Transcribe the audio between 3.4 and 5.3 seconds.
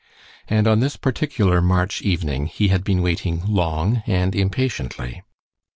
long and impatiently.